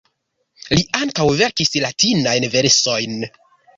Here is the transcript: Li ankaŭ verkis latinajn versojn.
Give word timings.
Li 0.71 0.85
ankaŭ 1.01 1.27
verkis 1.41 1.73
latinajn 1.85 2.49
versojn. 2.57 3.19